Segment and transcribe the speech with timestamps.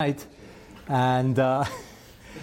[0.00, 0.26] night,
[0.88, 1.64] and uh,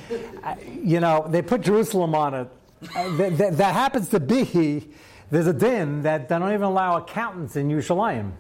[0.84, 2.48] you know they put Jerusalem on it.
[2.96, 4.88] Uh, that, happens to be
[5.32, 8.32] there's a din that they don't even allow accountants in Yerushalayim.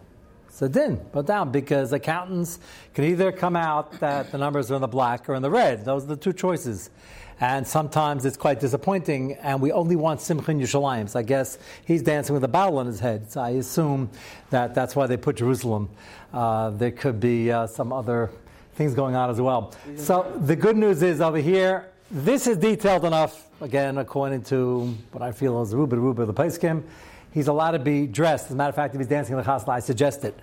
[0.48, 2.60] It's a din, put down because accountants
[2.94, 5.84] can either come out that the numbers are in the black or in the red.
[5.84, 6.92] Those are the two choices.
[7.40, 11.10] And sometimes it's quite disappointing, and we only want Simcha Yerushalayim.
[11.10, 13.32] So I guess he's dancing with a bowel on his head.
[13.32, 14.10] So I assume
[14.52, 15.90] that that's why they put Jerusalem.
[16.34, 18.32] Uh, there could be uh, some other
[18.78, 19.74] things going on as well.
[19.96, 25.24] So the good news is over here, this is detailed enough, again, according to what
[25.24, 26.84] I feel is Ruba Ruba the Paiskim.
[27.34, 28.46] He's allowed to be dressed.
[28.46, 30.40] As a matter of fact, if he's dancing in the chasna, I suggest it.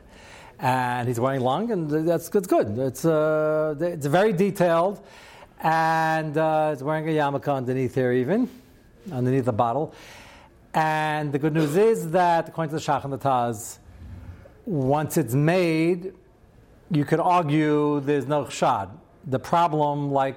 [0.59, 2.79] And he's wearing long, and that's, good.
[2.79, 5.01] It's, uh, it's very detailed
[5.61, 8.49] and uh, it's wearing a yarmulke underneath here, even
[9.11, 9.95] underneath the bottle.
[10.75, 13.79] And the good news is that, according to the Shach and the Taz,
[14.67, 16.13] once it's made,
[16.91, 18.89] you could argue there's no shad.
[19.27, 20.37] The problem, like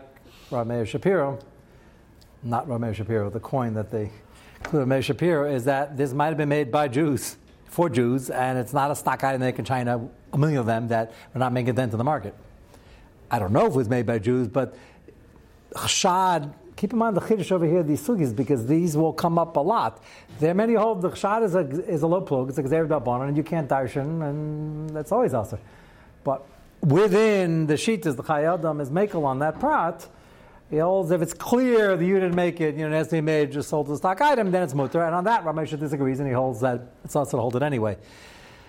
[0.49, 1.39] Rameir Shapiro,
[2.43, 4.11] not Rameir Shapiro, the coin that they
[4.57, 8.57] include Rameir Shapiro, is that this might have been made by Jews, for Jews, and
[8.57, 11.51] it's not a stock item they in China, a million of them, that are not
[11.51, 12.33] making dent in the market.
[13.29, 14.75] I don't know if it was made by Jews, but
[15.73, 19.57] chshad, keep in mind the chiddush over here, these sugis, because these will come up
[19.57, 20.01] a lot.
[20.39, 23.27] There are many hold the chshad is a, is a low plug, it's a gzeir
[23.27, 25.59] and you can't darshan, and that's always also.
[26.27, 26.45] But
[26.81, 30.05] within the sheet is the chayadam is makel on that prat.
[30.69, 33.53] He holds if it's clear that you didn't make it, you know, to be made
[33.53, 35.01] just sold the stock item, then it's mutter.
[35.03, 37.95] And on that, Ramesha disagrees, and he holds that it's also to hold it anyway.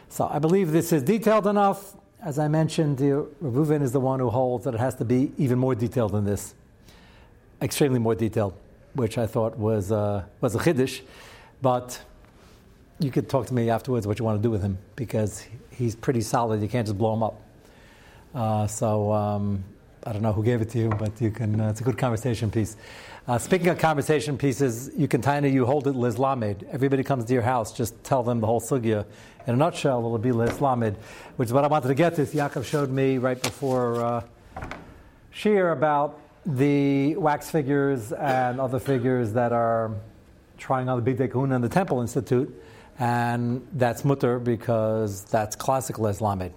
[0.08, 1.96] So I believe this is detailed enough.
[2.22, 5.58] As I mentioned, Reuven is the one who holds that it has to be even
[5.58, 6.54] more detailed than this
[7.60, 8.54] extremely more detailed,
[8.94, 11.00] which I thought was, uh, was a chiddush.
[11.60, 12.00] But
[13.00, 15.96] you could talk to me afterwards what you want to do with him because he's
[15.96, 16.62] pretty solid.
[16.62, 17.40] You can't just blow him up.
[18.38, 19.64] Uh, so um,
[20.04, 21.60] I don't know who gave it to you, but you can.
[21.60, 22.76] Uh, it's a good conversation piece.
[23.26, 26.62] Uh, speaking of conversation pieces, you can tiny you hold it lislamed.
[26.70, 29.04] Everybody comes to your house, just tell them the whole sugya.
[29.48, 30.94] In a nutshell, it'll be lislamed,
[31.34, 32.22] which is what I wanted to get to.
[32.22, 34.22] Yaakov showed me right before uh,
[35.72, 39.90] about the wax figures and other figures that are
[40.58, 42.54] trying on the Bigdei Kehunah and the Temple Institute,
[43.00, 46.52] and that's mutter because that's classical Islamic.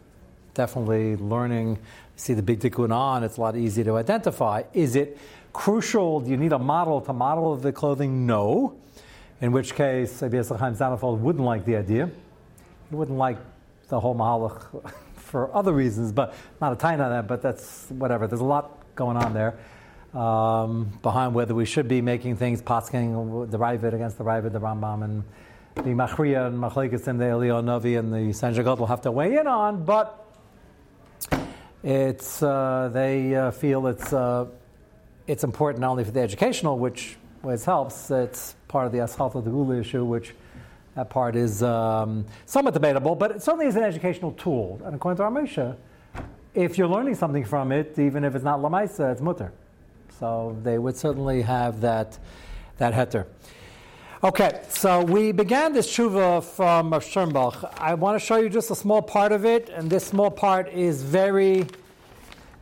[0.53, 1.79] Definitely learning,
[2.15, 4.63] see the Big Tikkun on, it's a lot easier to identify.
[4.73, 5.17] Is it
[5.53, 6.19] crucial?
[6.19, 8.25] Do you need a model to model the clothing?
[8.25, 8.77] No.
[9.39, 12.09] In which case, Abiyas Chaim Sonnenfeld wouldn't like the idea.
[12.89, 13.37] He wouldn't like
[13.87, 18.27] the whole Mahalach for other reasons, but not a time on that, but that's whatever.
[18.27, 19.57] There's a lot going on there
[20.13, 23.13] um, behind whether we should be making things pasking
[23.49, 25.23] the Ravid against the Ravid, the Rambam, and
[25.75, 29.37] the Machriya and Machlekes and the Eliyahu Novi and the Sanjagot will have to weigh
[29.37, 30.30] in on, but
[31.83, 34.45] it's uh, they uh, feel it's uh,
[35.27, 38.11] it's important not only for the educational, which which helps.
[38.11, 40.33] It's part of the Ashalt of the Gula issue, which
[40.95, 44.81] that part is um, somewhat debatable, but it certainly is an educational tool.
[44.83, 45.77] And according to Ramesha,
[46.53, 49.53] if you're learning something from it, even if it's not Lamaisa, it's mutter.
[50.19, 52.19] So they would certainly have that,
[52.77, 53.25] that heter.
[54.23, 57.73] Okay, so we began this tshuva from Sternbuch.
[57.79, 60.71] I want to show you just a small part of it, and this small part
[60.71, 61.65] is very,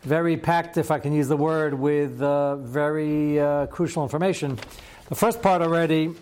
[0.04, 4.58] very packed, if I can use the word, with uh, very uh, crucial information.
[5.10, 6.14] The first part already,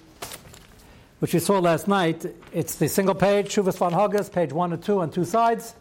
[1.19, 4.81] which we saw last night, it's the single page, Shuvas von Hagas, page one and
[4.81, 5.75] two on two sides.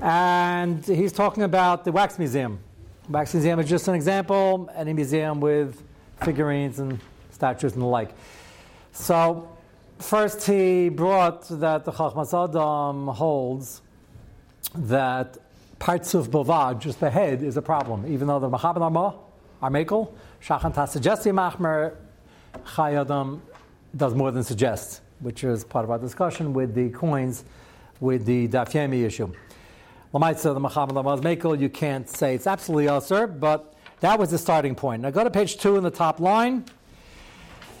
[0.00, 2.60] And he's talking about the wax museum.
[3.10, 5.82] Wax Museum is just an example, any museum with
[6.22, 6.98] figurines and
[7.30, 8.08] statues and the like.
[8.98, 9.48] So,
[10.00, 13.80] first he brought that the Chachmas Adam holds
[14.74, 15.38] that
[15.78, 19.14] parts of Bovad, just the head, is a problem, even though the Machaber Amma,
[19.62, 21.94] Armekel, Shachan Tasajesti Machmer,
[22.74, 23.40] Chayadam
[23.96, 27.44] does more than suggest, which is part of our discussion with the coins,
[28.00, 29.32] with the Dafyemi issue.
[30.12, 34.38] Lamaitza, the Muhammad Lamaz Mekel, you can't say it's absolutely Asr, but that was the
[34.38, 35.02] starting point.
[35.02, 36.64] Now go to page two in the top line,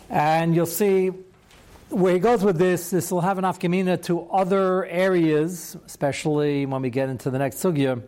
[0.08, 1.10] and you'll see
[1.90, 2.90] where he goes with this.
[2.90, 7.56] This will have an afkamina to other areas, especially when we get into the next
[7.62, 8.02] sugya,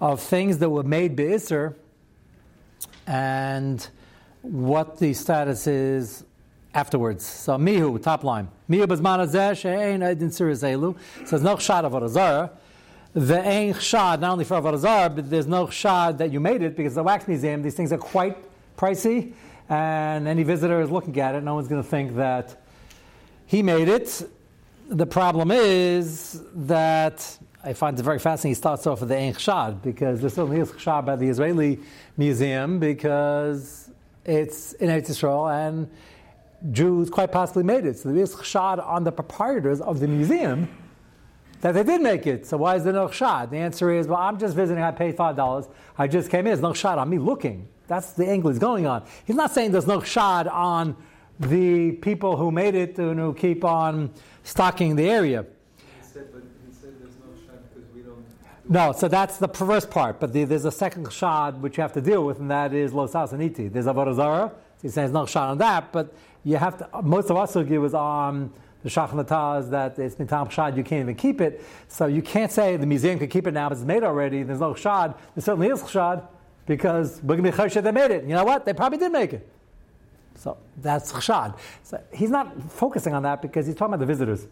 [0.00, 1.74] of things that were made be'isr,
[3.06, 3.88] and
[4.42, 6.24] what the status is
[6.74, 7.24] afterwards.
[7.24, 8.48] So mihu, top line.
[8.68, 10.96] Mihu bazman azeh she'ein edin sirizelu.
[11.26, 12.50] Says no shot of a
[13.14, 16.76] the ein chshad, not only for Avodah but there's no chshad that you made it
[16.76, 18.36] because the wax museum, these things are quite
[18.76, 19.32] pricey,
[19.68, 22.62] and any visitor is looking at it, no one's going to think that
[23.46, 24.28] he made it.
[24.88, 28.52] The problem is that I find it very fascinating.
[28.52, 31.80] He starts off with the Ein Chshad because there certainly is Chshad by the Israeli
[32.16, 33.90] Museum because
[34.24, 35.90] it's in Eretz Yisrael and
[36.72, 37.98] Jews quite possibly made it.
[37.98, 40.68] So there is Chshad on the proprietors of the museum
[41.60, 42.46] that they did make it.
[42.46, 43.50] So why is there no Chshad?
[43.50, 44.82] The answer is, well, I'm just visiting.
[44.82, 45.66] I paid five dollars.
[45.98, 46.46] I just came in.
[46.46, 47.68] There's no Chshad on me looking.
[47.88, 49.02] That's the angle he's going on.
[49.24, 50.94] He's not saying there's no Chshad on
[51.40, 54.10] the people who made it and who keep on
[54.42, 55.46] stocking the area.
[55.76, 58.22] He said, there's no, kshad because we do
[58.68, 60.20] no, so that's the perverse part.
[60.20, 62.92] But the, there's a second shad which you have to deal with, and that is
[62.92, 63.72] los asaniti.
[63.72, 64.52] There's avodah zarah.
[64.52, 66.12] So he's saying there's no shad on that, but
[66.44, 67.02] you have to.
[67.02, 68.52] Most of us sugi was on
[68.82, 70.76] the shachnataz that it's mitam shad.
[70.76, 73.68] You can't even keep it, so you can't say the museum can keep it now.
[73.68, 74.42] But it's made already.
[74.42, 75.14] There's no shad.
[75.34, 76.22] There certainly is shad
[76.68, 78.22] because we're going to be choshed they made it.
[78.24, 78.64] You know what?
[78.64, 79.48] They probably did make it.
[80.36, 81.58] So that's chshad.
[81.82, 84.46] So he's not focusing on that because he's talking about the visitors.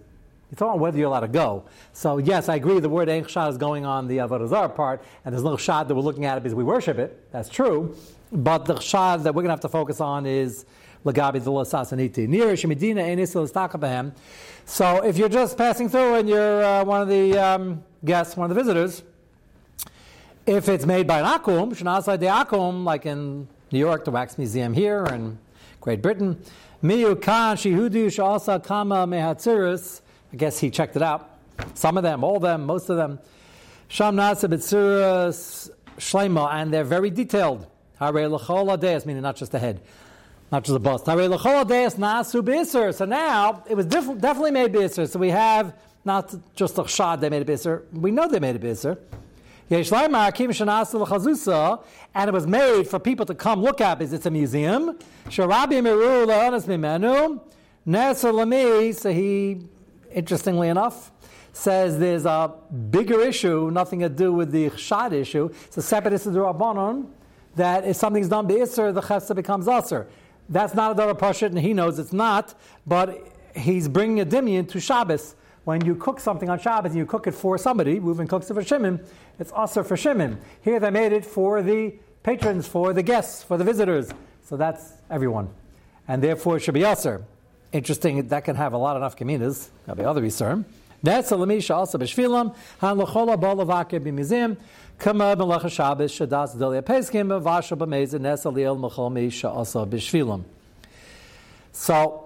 [0.50, 1.64] It's all whether you're allowed to go.
[1.92, 2.80] So yes, I agree.
[2.80, 6.02] The word Ein is going on the Avodah part, and there's no shad that we're
[6.02, 7.30] looking at it because we worship it.
[7.30, 7.94] That's true.
[8.32, 10.64] But the shad that we're going to have to focus on is
[11.04, 12.26] Lagabi the Lasasaniti.
[12.28, 14.12] Near Shemedina Enis
[14.64, 18.50] So if you're just passing through and you're uh, one of the um, guests, one
[18.50, 19.02] of the visitors,
[20.46, 24.38] if it's made by an akum, Shanasai de akum, like in New York, the Wax
[24.38, 25.38] Museum here, and
[25.80, 26.40] Great Britain,
[26.82, 27.56] Kama
[29.06, 30.00] Mehatzirus.
[30.32, 31.30] I guess he checked it out.
[31.74, 33.18] Some of them, all of them, most of them.
[33.88, 37.66] Sham Nasa Bitsuras Shlema, and they're very detailed.
[37.98, 39.80] Hare Deis, meaning not just the head,
[40.52, 41.06] not just the bust.
[41.06, 42.94] Hare L'chol Deis Nasu B'Isr.
[42.94, 45.08] So now, it was definitely made B'Isr.
[45.08, 48.54] So we have not just a shad they made a B'Isr, we know they made
[48.54, 48.96] a B'Isr.
[49.68, 49.80] And
[52.28, 54.98] it was made for people to come look at because it's a museum.
[55.30, 55.48] So
[59.12, 59.58] he
[60.16, 61.12] interestingly enough,
[61.52, 62.52] says there's a
[62.90, 65.50] bigger issue, nothing to do with the chshad issue.
[65.64, 67.08] It's a separate issue rabbanon
[67.54, 70.06] that if something's done b'isr, the chesed becomes usr.
[70.48, 72.54] That's not a double pashut, and he knows it's not,
[72.86, 75.34] but he's bringing a dimion to Shabbos.
[75.66, 78.54] When you cook something on Shabbos and you cook it for somebody, Reuven cooks it
[78.54, 79.04] for Shimon,
[79.40, 80.38] it's also for Shimon.
[80.62, 81.92] Here they made it for the
[82.22, 84.08] patrons, for the guests, for the visitors.
[84.44, 85.48] So that's everyone.
[86.06, 87.24] And therefore it should be usr.
[87.72, 89.70] Interesting, that can have a lot of nafkaminas.
[89.84, 90.66] There'll be other Yisurim.
[91.02, 94.56] That's a lemisha also b'shvilam, han bolavake b'mizim,
[95.00, 100.44] kama b'lecha Shabbos, shadas delia peskim, vasha b'mezin, nes aliyel mechol misha also b'shvilam.
[101.72, 102.25] So,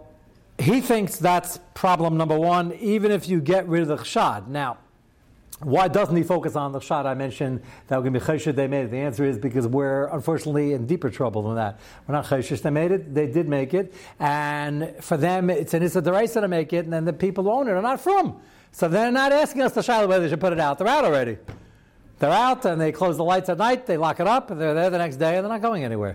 [0.60, 4.46] he thinks that's problem number one, even if you get rid of the chshad.
[4.48, 4.78] Now,
[5.62, 8.54] why doesn't he focus on the shot I mentioned that we're going to be chesed
[8.54, 8.90] they made it?
[8.90, 11.80] The answer is because we're unfortunately in deeper trouble than that.
[12.06, 15.82] We're not chesed they made it; they did make it, and for them it's an
[15.82, 18.40] issa to make it, and then the people who own it are not from.
[18.72, 20.78] So they're not asking us to shiloh whether they should put it out.
[20.78, 21.36] They're out already.
[22.20, 23.86] They're out, and they close the lights at night.
[23.86, 26.14] They lock it up, and they're there the next day, and they're not going anywhere.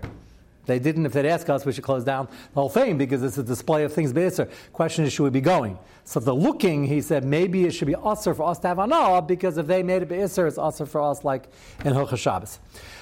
[0.66, 3.38] They didn't, if they'd ask us, we should close down the whole thing because it's
[3.38, 4.50] a display of things Be'isr.
[4.72, 5.78] Question is, should we be going?
[6.04, 9.22] So the looking, he said, maybe it should be usher for us to have anah
[9.22, 11.48] because if they made it Be'isr, it's usher for us like
[11.84, 12.58] in Hilchah Shabbos.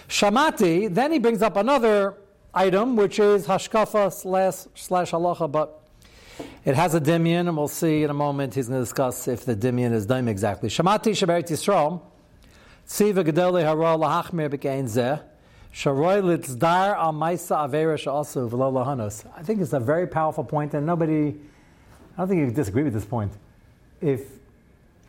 [0.09, 2.15] Shamati, then he brings up another
[2.53, 5.81] item, which is hashkafa slash, slash halacha, but
[6.65, 8.55] it has a dimion, and we'll see in a moment.
[8.55, 10.69] He's going to discuss if the dimion is dime exactly.
[10.69, 12.01] Shamati Shabbat Yisrael,
[12.87, 15.23] Tziva Gedele Hara Lahachmir B'Kein Zeh,
[15.75, 16.97] Litzdar
[18.07, 18.49] also
[19.37, 21.35] I think it's a very powerful point, and nobody,
[22.15, 23.33] I don't think you disagree with this point.
[24.01, 24.21] If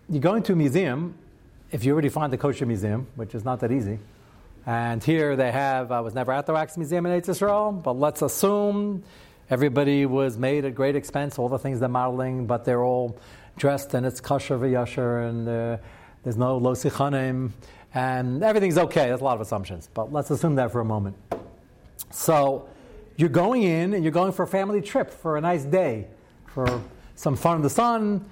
[0.10, 1.16] you go into a museum,
[1.72, 4.00] if you already find the kosher museum, which is not that easy,
[4.66, 8.24] and here they have, I was never at the Wax Museum in Israel, but let's
[8.24, 9.04] assume
[9.52, 13.20] everybody was made at great expense, all the things they're modeling, but they're all
[13.58, 15.78] dressed and it's kosher v'yasher, and uh,
[16.24, 17.52] there's no losichanim,
[17.96, 19.06] and everything's okay.
[19.08, 21.16] There's a lot of assumptions, but let's assume that for a moment.
[22.12, 22.68] So
[23.16, 26.08] you're going in and you're going for a family trip for a nice day,
[26.48, 26.82] for
[27.16, 28.26] some fun in the sun,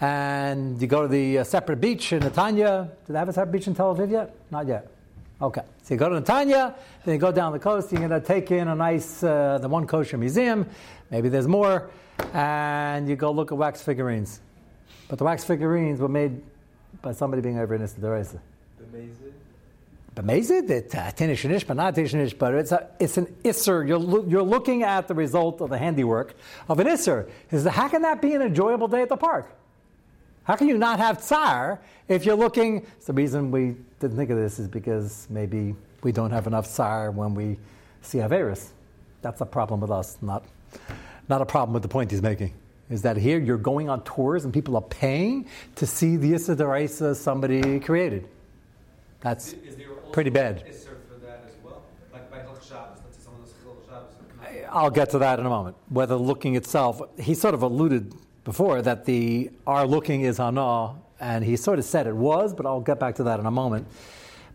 [0.00, 2.88] and you go to the uh, separate beach in Netanya.
[3.06, 4.34] Do they have a separate beach in Tel Aviv yet?
[4.50, 4.90] Not yet.
[5.42, 5.62] Okay.
[5.82, 6.74] So you go to Netanya,
[7.04, 9.68] then you go down the coast, you're going to take in a nice, uh, the
[9.68, 10.66] one kosher museum,
[11.10, 11.90] maybe there's more,
[12.32, 14.40] and you go look at wax figurines.
[15.08, 16.40] But the wax figurines were made
[17.02, 18.40] by somebody being over in Istadoresa.
[20.16, 21.94] B'mezid, it uh, but not
[22.38, 23.86] but it's, a, it's an isser.
[23.86, 26.34] You're, you're looking at the result of the handiwork
[26.68, 27.30] of an isser.
[27.52, 29.54] Is how can that be an enjoyable day at the park?
[30.44, 32.84] How can you not have tsar if you're looking?
[33.06, 37.12] the reason we didn't think of this is because maybe we don't have enough tsar
[37.12, 37.56] when we
[38.02, 38.70] see Averis.
[39.22, 40.44] That's a problem with us, not,
[41.28, 42.52] not a problem with the point he's making.
[42.90, 46.56] is that here you're going on tours and people are paying to see the Issa
[47.14, 48.26] somebody created.
[49.20, 49.54] That's
[50.12, 50.64] pretty bad.
[54.72, 55.76] I'll get to that in a moment.
[55.88, 61.44] Whether looking itself, he sort of alluded before that the our looking is hana, and
[61.44, 63.86] he sort of said it was, but I'll get back to that in a moment.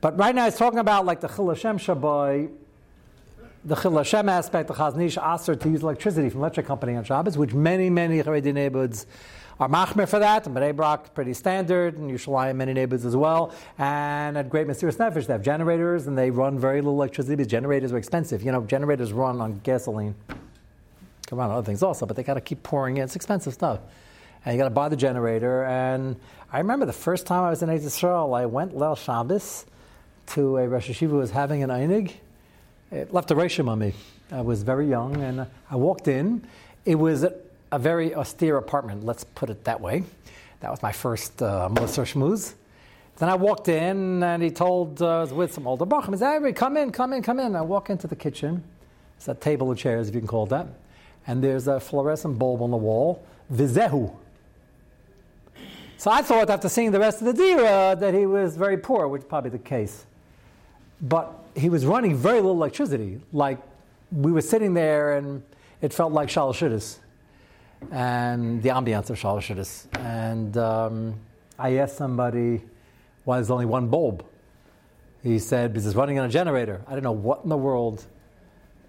[0.02, 2.50] But right now he's talking about like the Chil Hashem Shabbai,
[3.64, 7.38] the Chil Hashem aspect, the Chaznish Aser to use electricity from electric company on Shabbos,
[7.38, 9.06] which many, many Haredi neighborhoods
[9.60, 13.54] are machmer for that, and Bnei pretty standard, and Yerushalayim many neighborhoods as well.
[13.78, 17.50] And at Great Mesiras Nefesh, they have generators, and they run very little electricity because
[17.50, 18.44] generators are expensive.
[18.44, 20.16] You know, generators run on gasoline.
[21.28, 23.04] Come on, other things also, but they got to keep pouring in.
[23.04, 23.80] It's expensive stuff.
[24.44, 25.64] And you got to buy the generator.
[25.64, 26.18] And
[26.52, 29.66] I remember the first time I was in Israel, I went Leil Shabbos
[30.28, 32.14] to a Rosh Hashiva who was having an Einig.
[32.92, 33.94] It left a reshim on me.
[34.32, 36.46] I was very young, and I walked in.
[36.84, 37.26] It was
[37.72, 40.04] a very austere apartment, let's put it that way.
[40.62, 42.54] That was my first uh, Melissa Shmooze.
[43.18, 46.18] Then I walked in and he told, uh, I was with some older Bachim, he
[46.18, 47.56] said, come in, come in, come in.
[47.56, 48.64] I walk into the kitchen.
[49.18, 50.68] It's a table of chairs, if you can call it that.
[51.28, 54.14] And there's a fluorescent bulb on the wall, Vizehu.
[55.98, 59.08] So I thought after seeing the rest of the Dira that he was very poor,
[59.08, 60.06] which is probably the case.
[61.02, 63.22] But he was running very little electricity.
[63.32, 63.60] Like
[64.12, 65.42] we were sitting there and
[65.82, 67.00] it felt like Shalashudis
[67.92, 71.20] and the ambiance of Shalosh And um,
[71.58, 72.62] I asked somebody
[73.24, 74.26] why there's only one bulb.
[75.24, 76.84] He said, because it's running on a generator.
[76.88, 78.06] I don't know what in the world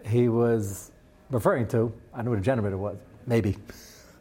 [0.04, 0.90] he was
[1.30, 1.92] referring to.
[2.14, 3.56] I knew what a generator was, maybe.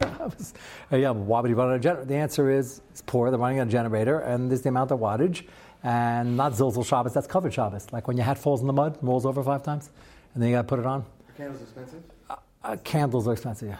[0.00, 0.54] was,
[0.92, 2.06] uh, yeah, why would he run on a generator?
[2.06, 5.00] The answer is it's poor, they're running on a generator, and there's the amount of
[5.00, 5.46] wattage,
[5.82, 7.92] and not Zilzal Shabbos, that's covered Shabbos.
[7.92, 9.90] Like when your hat falls in the mud, rolls over five times,
[10.34, 11.02] and then you got to put it on.
[11.02, 12.02] Are candles expensive?
[12.28, 13.76] Uh, uh, candles are expensive, yeah.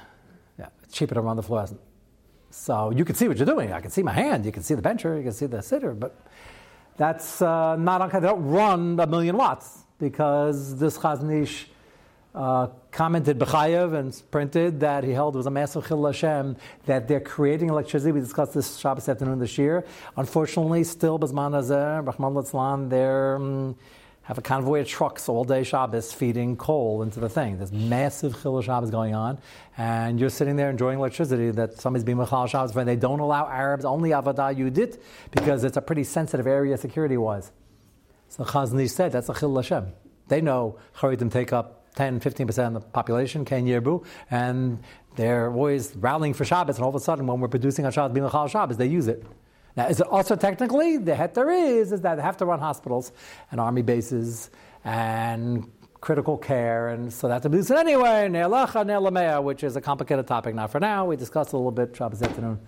[0.93, 1.81] Cheaper to run the fluorescent.
[2.51, 3.73] So you can see what you're doing.
[3.73, 4.47] I can see my hand.
[4.47, 5.17] You can see the bencher.
[5.17, 5.93] You can see the sitter.
[5.93, 6.19] But
[6.97, 8.09] that's uh, not on.
[8.11, 11.67] They don't run a million watts because this Chaznish
[12.35, 17.21] uh, commented B'chayev and printed that he held was a massive chil Hashem that they're
[17.21, 18.13] creating electricity.
[18.13, 19.85] We discussed this Shabbos afternoon this year.
[20.17, 23.37] Unfortunately, still Bazman Azeh, Rahman Litzlan, they're.
[23.37, 23.77] Um,
[24.27, 27.59] have a convoy of trucks all day Shabbos feeding coal into the thing.
[27.59, 29.39] There's massive chilul Shabbos going on,
[29.79, 32.85] and you're sitting there enjoying electricity that somebody's being mechal Shabbos for.
[32.85, 37.53] They don't allow Arabs, only Avodah Yudit, because it's a pretty sensitive area security-wise.
[38.29, 39.93] So Chazni said that's a chilul Hashem.
[40.27, 44.81] They know Charitim take up 10, 15% of the population, Ken Yerbu, and
[45.15, 48.13] they're always rallying for Shabbos, and all of a sudden when we're producing on Shabbos,
[48.13, 49.25] being mechal Shabbos, they use it.
[49.77, 53.13] Now, is it also technically the heter is is that they have to run hospitals
[53.51, 54.51] and army bases
[54.85, 58.29] and critical care, and so that to produce it anyway.
[58.29, 60.55] Ne'elacha ne'elamea, which is a complicated topic.
[60.55, 61.05] Now, for now.
[61.05, 62.59] We discussed a little bit Shabbos afternoon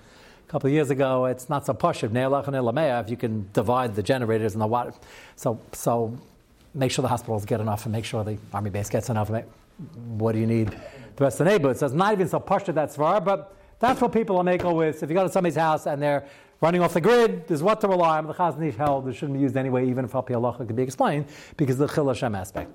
[0.46, 1.26] a couple of years ago.
[1.26, 4.92] It's not so pushiv ne'elacha ne'elamea if you can divide the generators and the water.
[5.36, 6.18] So so
[6.74, 9.30] make sure the hospitals get enough and make sure the army base gets enough.
[9.30, 10.76] What do you need?
[11.16, 11.78] The rest of the neighborhood.
[11.78, 15.02] So it's not even so pushed that's far, but that's what people are making with.
[15.02, 16.26] If you go to somebody's house and they're
[16.60, 18.26] running off the grid, there's what to rely on.
[18.26, 21.26] The Chaznish held it shouldn't be used anyway, even if Al Allah could be explained,
[21.56, 22.72] because of the Chil Hashem aspect.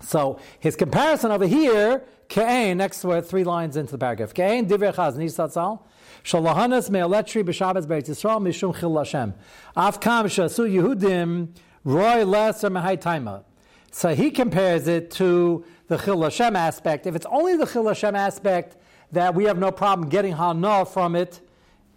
[0.00, 4.32] So his comparison over here, Ke'ain, next to three lines into the paragraph.
[4.32, 5.80] Ke'ain divrei Chaznish Satzal,
[6.24, 9.34] Shalahanas me'aletri b'Shabbos Beit Yisrael mishum Chil Hashem.
[9.76, 11.48] Afkam shasu Yehudim
[11.84, 13.44] roy lesser mehai taima.
[13.90, 17.06] So he compares it to the Chil Hashem aspect.
[17.06, 18.76] If it's only the Chil Hashem aspect
[19.12, 21.40] that we have no problem getting Hana from it,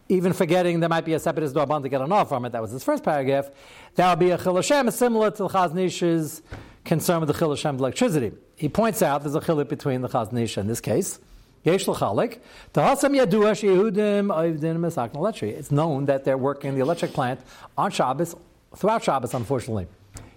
[0.07, 2.61] even forgetting there might be a separate Dorban to get an off from it, that
[2.61, 3.49] was his first paragraph,
[3.95, 6.41] that would be a Chil Hashem similar to the Chaznish's
[6.83, 8.31] concern with the Chil Hashem electricity.
[8.55, 11.19] He points out there's a chilik between the Chaznish in this case.
[11.63, 12.39] Yesh l'chalik.
[12.73, 15.55] Tahasam yadua sheyehudim oivdim electric.
[15.55, 17.39] It's known that they're working the electric plant
[17.75, 18.35] on Shabbos,
[18.75, 19.87] throughout Shabbos, unfortunately.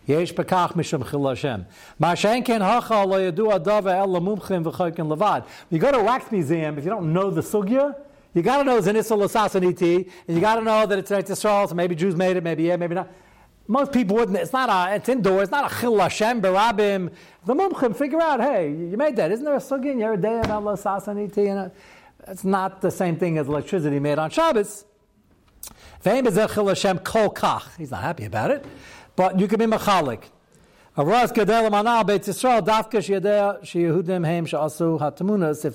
[0.08, 1.66] Yesh bekach mishum chil Hashem.
[2.00, 5.46] Mashenken hacha lo yadu adava el lamumchim v'choykin levad.
[5.68, 7.94] You go to a wax museum, if you don't know the sugya,
[8.32, 11.10] you got to know it's an Issa Lasasaniti, and you got to know that it's
[11.10, 13.10] an Yisrael, so maybe Jews made it, maybe yeah, maybe not.
[13.66, 14.38] Most people wouldn't.
[14.38, 14.94] It's not a.
[14.94, 15.42] It's indoor.
[15.42, 17.12] It's not a chil Hashem berabim.
[17.44, 18.40] The mumchim figure out.
[18.40, 19.30] Hey, you made that.
[19.30, 21.50] Isn't there a sugi in your day about lasasaniti?
[21.50, 21.70] And
[22.26, 24.86] it's not the same thing as electricity made on Shabbos.
[26.04, 28.64] He's not happy about it,
[29.18, 30.22] but you can be machalik.
[30.96, 31.06] If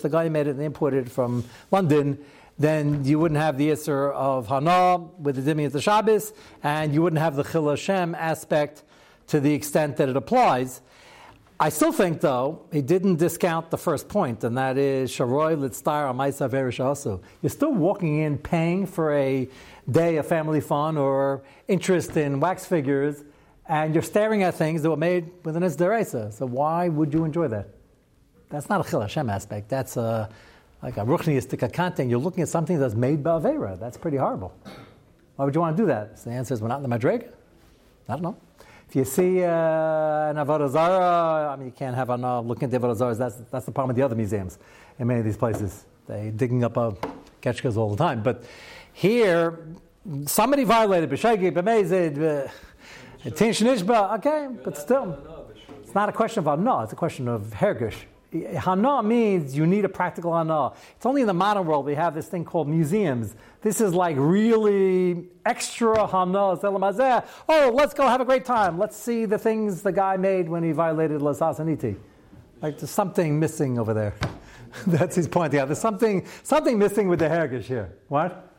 [0.01, 2.17] the guy made it and imported it from London,
[2.57, 6.31] then you wouldn't have the Isser of Hana with the Dimi of the Shabbos,
[6.63, 8.83] and you wouldn't have the Chil Hashem aspect
[9.27, 10.79] to the extent that it applies.
[11.59, 16.09] I still think, though, he didn't discount the first point, and that is Sharoy Litztar
[16.13, 17.21] Amaisa Verishasu.
[17.41, 19.49] You're still walking in paying for a
[19.89, 23.23] day of family fun or interest in wax figures,
[23.67, 26.33] and you're staring at things that were made with an Isderaisa.
[26.33, 27.69] So why would you enjoy that?
[28.49, 29.69] That's not a Chil Hashem aspect.
[29.69, 30.29] That's a,
[30.81, 32.09] like a Ruchniistic content.
[32.09, 33.79] You're looking at something that's made by Avera.
[33.79, 34.53] That's pretty horrible.
[35.35, 36.19] Why would you want to do that?
[36.19, 37.27] So the answer is, we're not in the Madrig.
[38.07, 38.37] I don't know.
[38.87, 42.71] If you see uh, an Avodah I mean, you can't have an uh, looking at
[42.71, 43.17] the Avodah.
[43.17, 44.59] That's, that's the problem with the other museums
[44.99, 45.85] in many of these places.
[46.05, 46.91] They're digging up uh,
[47.41, 48.21] ketchkas all the time.
[48.21, 48.43] But
[48.91, 49.65] here,
[50.27, 52.51] somebody violated B'shagi, B'mezid,
[53.23, 55.17] Tin Shnishba, okay, but still,
[55.81, 57.95] it's not a question of no, it's a question of hergish.
[58.33, 60.73] Hana means you need a practical hana.
[60.95, 63.35] It's only in the modern world we have this thing called museums.
[63.61, 67.23] This is like really extra hana.
[67.47, 68.77] Oh, let's go have a great time.
[68.77, 71.95] Let's see the things the guy made when he violated Lasasaniti.
[72.61, 74.15] Like there's something missing over there.
[74.87, 75.53] That's his point.
[75.53, 77.93] Yeah, there's something something missing with the hergish here.
[78.07, 78.52] What?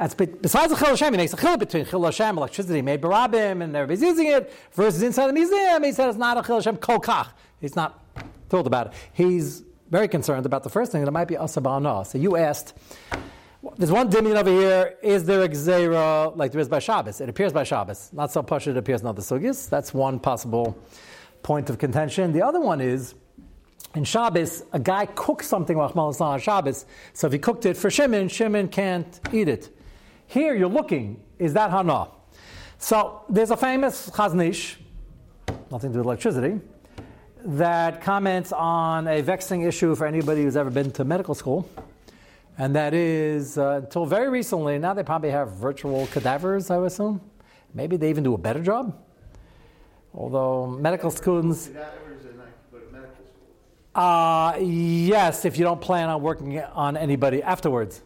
[0.00, 3.08] That's besides the Chil Hashem, he makes a chil between Chil Hashem, electricity made by
[3.08, 5.84] barabim, and everybody's using it, versus inside the museum.
[5.84, 7.28] He says it's not a Chil Hashem kokach.
[7.60, 8.02] He's not
[8.48, 8.92] thrilled about it.
[9.12, 12.06] He's very concerned about the first thing that it might be asabana.
[12.06, 12.72] So you asked,
[13.76, 14.96] there's one dimin over here.
[15.02, 17.20] Is there a gzera like there is by Shabbos?
[17.20, 18.08] It appears by Shabbos.
[18.14, 19.68] Not so push it appears in other sugis.
[19.68, 20.78] That's one possible
[21.42, 22.32] point of contention.
[22.32, 23.14] The other one is
[23.94, 26.86] in Shabbos, a guy cooks something on Shabbos.
[27.12, 29.76] So if he cooked it for Shimon, Shimon can't eat it.
[30.30, 32.06] Here you're looking, is that Hana?
[32.78, 34.76] So there's a famous Chaznish,
[35.72, 36.60] nothing to do with electricity,
[37.44, 41.68] that comments on a vexing issue for anybody who's ever been to medical school.
[42.58, 46.92] And that is, uh, until very recently, now they probably have virtual cadavers, I would
[46.92, 47.20] assume.
[47.74, 48.96] Maybe they even do a better job.
[50.14, 51.70] Although medical students.
[53.92, 58.02] Uh, yes, if you don't plan on working on anybody afterwards.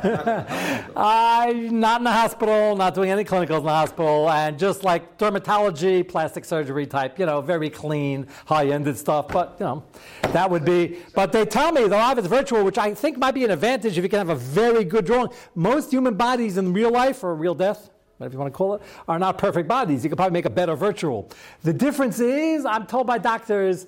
[0.96, 5.18] I'm not in the hospital, not doing any clinicals in the hospital, and just like
[5.18, 9.28] dermatology, plastic surgery type, you know, very clean, high-ended stuff.
[9.28, 9.84] But you know,
[10.22, 10.98] that would be.
[11.14, 13.98] But they tell me the life is virtual, which I think might be an advantage
[13.98, 15.30] if you can have a very good drawing.
[15.54, 18.82] Most human bodies in real life or real death whatever you want to call it,
[19.08, 20.04] are not perfect bodies.
[20.04, 21.30] You could probably make a better virtual.
[21.62, 23.86] The difference is, I'm told by doctors,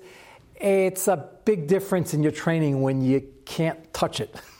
[0.55, 4.35] it's a big difference in your training when you can't touch it.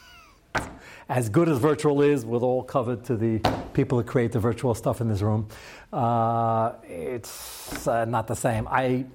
[1.10, 3.39] as good as virtual is, with all covered to the
[3.74, 5.48] people who create the virtual stuff in this room,
[5.92, 8.68] uh, it's uh, not the same.
[8.70, 9.06] I,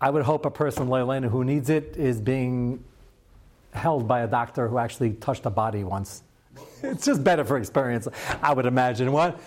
[0.00, 2.82] I would hope a person, Leilena, who needs it is being
[3.72, 6.22] held by a doctor who actually touched a body once.
[6.82, 8.06] It's just better for experience,
[8.42, 9.10] I would imagine.
[9.10, 9.40] What?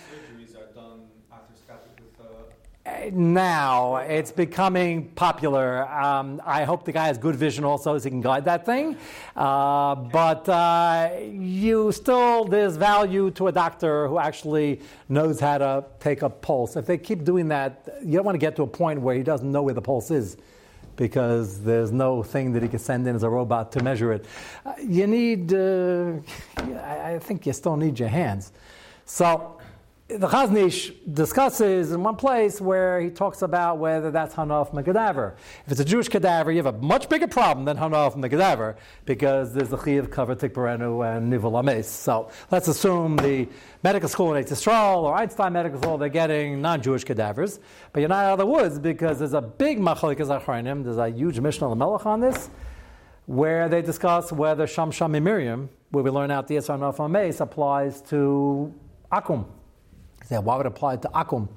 [3.12, 5.88] Now it's becoming popular.
[5.88, 8.96] Um, I hope the guy has good vision also, so he can guide that thing.
[9.36, 15.84] Uh, but uh, you still, there's value to a doctor who actually knows how to
[15.98, 16.76] take a pulse.
[16.76, 19.22] If they keep doing that, you don't want to get to a point where he
[19.22, 20.36] doesn't know where the pulse is
[20.96, 24.26] because there's no thing that he can send in as a robot to measure it.
[24.66, 26.12] Uh, you need, uh,
[26.58, 28.52] I think you still need your hands.
[29.06, 29.59] So
[30.18, 34.78] the Chaznish discusses in one place where he talks about whether that's Hana from.
[34.78, 35.36] If
[35.68, 39.68] it's a Jewish cadaver, you have a much bigger problem than Hana from because there's
[39.68, 41.86] the Chiyav Cover Tikbarenu and Nivel Ames.
[41.86, 43.48] So let's assume the
[43.84, 47.60] medical school in Yisrael or Einstein Medical School, they're getting non Jewish cadavers.
[47.92, 51.08] But you're not out of the woods because there's a big Machalikas Achronim, there's a
[51.08, 52.50] huge Mishnah Melech on this,
[53.26, 57.40] where they discuss whether Sham Sham Miriam, where we learn out the Yisrael Naf Ames,
[57.40, 58.74] applies to
[59.12, 59.46] Akum
[60.30, 61.48] said, why would it apply to Akum?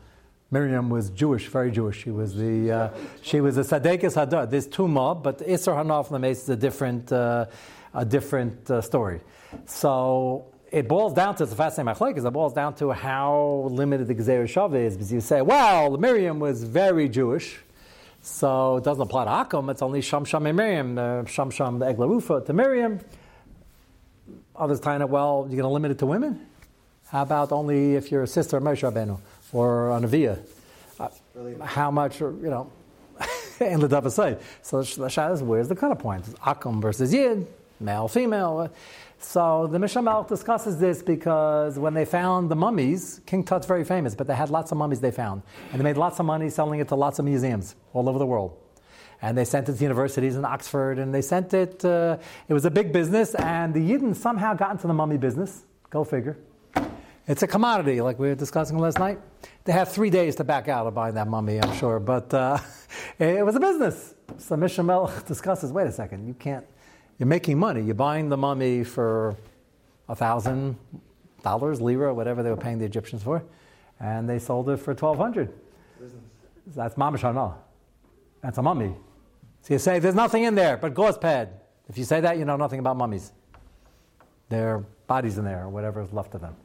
[0.49, 2.03] Miriam was Jewish, very Jewish.
[2.03, 2.89] She was the uh,
[3.21, 4.49] she was a Sadekis Hadar.
[4.49, 7.45] There's two more, but Isser Hanaf Lames is a different uh,
[7.93, 9.21] a different uh, story.
[9.65, 12.27] So it boils down to it's a fascinating machlekes.
[12.27, 14.93] It boils down to how limited the Gezer Shav is.
[14.93, 17.57] Because you say, well, Miriam was very Jewish,
[18.21, 19.71] so it doesn't apply to Akum.
[19.71, 22.99] It's only Sham Sham and Miriam, uh, Sham Sham the Eglarufa to Miriam.
[24.55, 26.45] Others tying it, well, you're going to limit it to women.
[27.13, 29.19] How about only if you're a sister of Moshe Rabbeinu
[29.51, 30.39] or a Neviah?
[30.99, 31.09] Uh,
[31.63, 32.71] how much, you know,
[33.59, 34.39] in the Dava side.
[34.63, 36.25] So the Shah is where's the cutoff point?
[36.39, 37.45] Akum versus Yid,
[37.79, 38.73] male, female.
[39.19, 43.83] So the Mishnah Malach discusses this because when they found the mummies, King Tut's very
[43.83, 45.43] famous, but they had lots of mummies they found.
[45.71, 48.25] And they made lots of money selling it to lots of museums all over the
[48.25, 48.57] world.
[49.21, 52.65] And they sent it to universities in Oxford, and they sent it, uh, it was
[52.65, 55.61] a big business, and the Yidden somehow got into the mummy business.
[55.91, 56.37] Go figure.
[57.25, 59.17] It's a commodity, like we were discussing last night.
[59.63, 61.99] They have three days to back out of buying that mummy, I'm sure.
[61.99, 62.57] But uh,
[63.19, 64.15] it was a business.
[64.39, 66.65] So Mishnah discusses, wait a second, you can't,
[67.17, 67.81] you're making money.
[67.81, 69.37] You're buying the mummy for
[70.09, 70.75] a thousand
[71.43, 73.41] dollars, lira, whatever they were paying the Egyptians for,
[74.01, 75.53] and they sold it for 1200
[76.75, 77.55] That's mamish
[78.41, 78.95] That's a mummy.
[79.61, 81.61] So you say, there's nothing in there but gauze pad.
[81.87, 83.31] If you say that, you know nothing about mummies.
[84.49, 86.55] There are bodies in there, or whatever is left of them.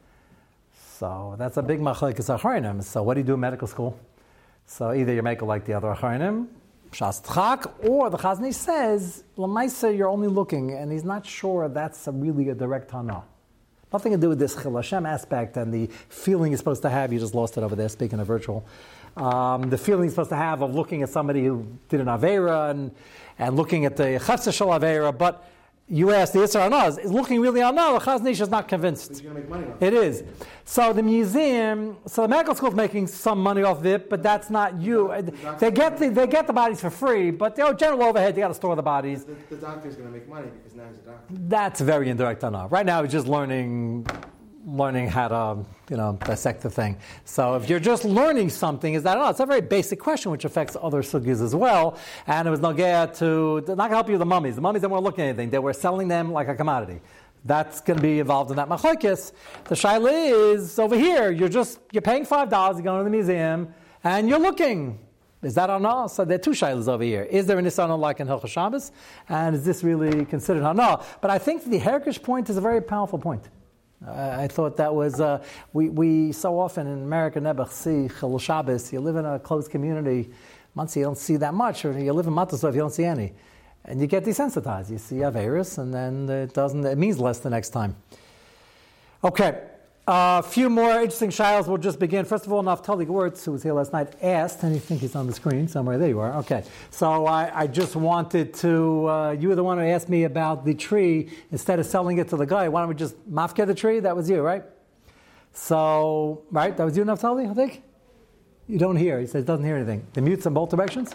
[0.99, 2.83] So that's a big machlekes acharinim.
[2.83, 3.97] So what do you do in medical school?
[4.65, 6.47] So either you make it like the other acharinim,
[6.91, 11.69] shas tchak, or the Chazon Ish says, lamaisa, you're only looking, and he's not sure
[11.69, 13.23] that's a really a direct hana.
[13.93, 17.13] Nothing to do with this chil Hashem aspect and the feeling you're supposed to have.
[17.13, 18.67] You just lost it over there, speaking of virtual.
[19.15, 22.71] Um, the feeling you're supposed to have of looking at somebody who did an Avera
[22.71, 22.91] and,
[23.37, 25.49] and looking at the Chatzah Shal Avera, but
[25.89, 28.67] you ask the Isra Anaz, is looking really on now, the Chazon Ish is not
[28.67, 29.23] convinced.
[29.79, 30.23] It is.
[30.65, 34.21] So the museum, so the medical school is making some money off of it, but
[34.21, 35.11] that's not you.
[35.59, 38.49] They get the, they get the bodies for free, but the general overhead, they got
[38.49, 39.25] to store the bodies.
[39.25, 41.33] The, the doctor's going to make money because now he's a doctor.
[41.47, 42.71] That's very indirect enough.
[42.71, 44.05] Right now, he's just learning
[44.65, 46.97] learning how to, you know, dissect the thing.
[47.25, 49.29] So if you're just learning something, is that no?
[49.29, 51.97] It's a very basic question which affects other sugis as well.
[52.27, 54.55] And it was nogea to not going to help you with the mummies.
[54.55, 57.01] The mummies they weren't looking at anything; they were selling them like a commodity.
[57.45, 59.31] That's going to be involved in that machlokes.
[59.65, 61.31] The shaila is over here.
[61.31, 62.77] You're just you're paying five dollars.
[62.77, 64.99] You're going to the museum and you're looking.
[65.41, 66.09] Is that hana?
[66.09, 67.23] So there are two shilas over here.
[67.23, 68.91] Is there an nisana like in Hilchah Shabbos?
[69.29, 71.01] And is this really considered hana?
[71.21, 73.47] But I think the Herkish point is a very powerful point.
[74.07, 78.93] I thought that was, uh, we, we so often in America never see Chil Shabbos.
[78.93, 80.29] You live in a closed community,
[80.73, 83.33] once you don't see that much, or you live in Matasov, you don't see any.
[83.83, 84.89] And you get desensitized.
[84.89, 87.95] You see Averis, and then it doesn't, it means less the next time.
[89.23, 89.63] Okay,
[90.11, 92.25] a few more interesting shiles will just begin.
[92.25, 95.15] First of all, Naftali Gewurz, who was here last night, asked, and you think he's
[95.15, 95.99] on the screen somewhere.
[95.99, 96.33] There you are.
[96.37, 96.63] Okay.
[96.89, 100.65] So I, I just wanted to, uh, you were the one who asked me about
[100.65, 101.29] the tree.
[101.51, 103.99] Instead of selling it to the guy, why don't we just mafke the tree?
[103.99, 104.63] That was you, right?
[105.53, 106.75] So, right?
[106.75, 107.83] That was you, Naftali, I think?
[108.67, 109.19] You don't hear.
[109.19, 110.07] He says he doesn't hear anything.
[110.13, 111.13] The mutes in both directions?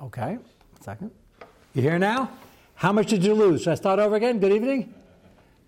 [0.00, 0.38] Okay.
[0.80, 1.10] Second.
[1.72, 2.30] You hear now?
[2.76, 3.62] How much did you lose?
[3.62, 4.38] Should I start over again?
[4.38, 4.94] Good evening.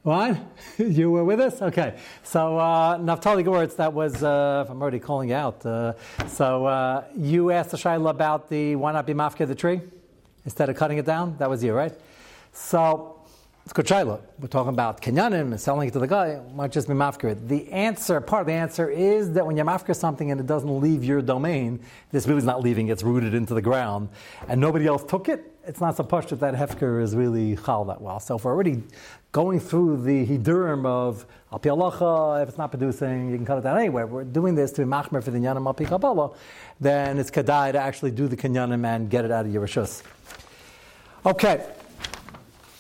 [0.07, 0.38] What?
[0.79, 1.61] you were with us?
[1.61, 1.97] Okay.
[2.23, 5.66] So, uh, Naftali Goretz, that was, uh, I'm already calling you out.
[5.66, 5.95] Uh,
[6.29, 9.81] so, uh, you asked the Shaila about the why not be mafka the tree
[10.45, 11.37] instead of cutting it down?
[11.38, 11.92] That was you, right?
[12.53, 13.16] So,
[13.67, 14.21] it's good Shaila.
[14.39, 16.41] We're talking about kenyanim and selling it to the guy.
[16.55, 17.49] Might just be mafka.
[17.49, 20.81] The answer, part of the answer is that when you mafka something and it doesn't
[20.81, 21.81] leave your domain,
[22.13, 24.09] this really is not leaving, it's rooted into the ground,
[24.47, 27.85] and nobody else took it, it's not so push that that hefker is really chal
[27.87, 28.21] that well.
[28.21, 28.85] So if we're already
[29.33, 33.63] going through the hidurim of al pi if it's not producing, you can cut it
[33.63, 34.05] down anyway.
[34.05, 36.37] We're doing this to be machmer for the nyanim al pi
[36.79, 40.05] then it's kedai to actually do the kenyanim and get it out of your rishus.
[41.25, 41.67] Okay,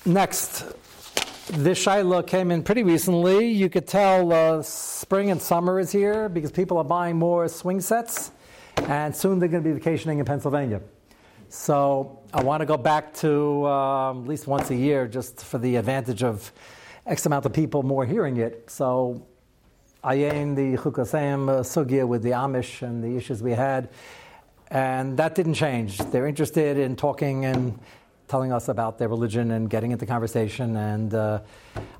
[0.06, 0.64] next.
[1.48, 3.48] This Shiloh came in pretty recently.
[3.48, 7.80] You could tell uh, spring and summer is here because people are buying more swing
[7.80, 8.32] sets,
[8.88, 10.80] and soon they're going to be vacationing in Pennsylvania.
[11.48, 15.58] So I want to go back to um, at least once a year just for
[15.58, 16.50] the advantage of
[17.06, 18.68] X amount of people more hearing it.
[18.68, 19.24] So
[20.02, 23.88] I aim the Chukasayim uh, with the Amish and the issues we had,
[24.68, 25.98] and that didn't change.
[25.98, 27.78] They're interested in talking and
[28.28, 30.76] telling us about their religion and getting into conversation.
[30.76, 31.40] And uh,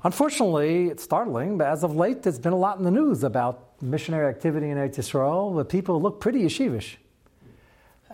[0.03, 3.81] unfortunately, it's startling, but as of late, there's been a lot in the news about
[3.81, 6.95] missionary activity in Eretz Yisrael where people look pretty yeshivish.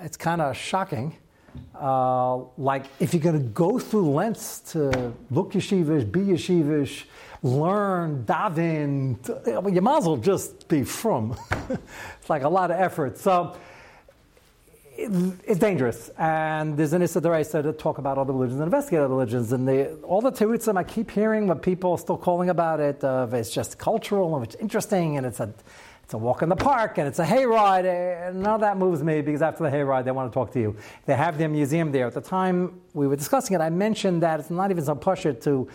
[0.02, 1.16] It's kind of shocking.
[1.80, 7.04] Uh, like if you're going to go through lengths to look yeshivish, be yeshivish,
[7.44, 11.38] learn, daven, you might as well just be from.
[11.70, 13.18] it's like a lot of effort.
[13.18, 13.56] So
[15.46, 16.10] it's dangerous.
[16.18, 19.52] And there's an Issa to talk about other religions and investigate other religions.
[19.52, 23.04] And the, all the terutzim I keep hearing what people are still calling about it,
[23.04, 25.54] uh, it's just cultural and it's interesting and it's a
[26.04, 27.86] it's a walk in the park and it's a hayride.
[27.86, 30.60] And none of that moves me because after the hayride, they want to talk to
[30.60, 30.76] you.
[31.06, 32.08] They have their museum there.
[32.08, 35.34] At the time we were discussing it, I mentioned that it's not even so pusher
[35.34, 35.70] to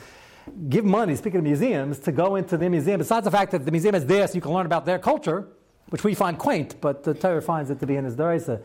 [0.68, 2.98] give money, speaking of museums, to go into the museum.
[2.98, 5.48] Besides the fact that the museum is there so you can learn about their culture,
[5.88, 8.60] which we find quaint, but the Torah finds it to be in his Daraisa.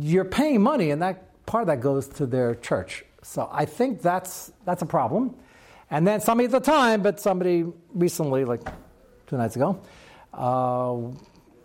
[0.00, 3.04] You're paying money, and that part of that goes to their church.
[3.22, 5.34] So I think that's, that's a problem.
[5.90, 8.62] And then somebody at the time, but somebody recently, like
[9.26, 9.80] two nights ago,
[10.34, 10.92] uh,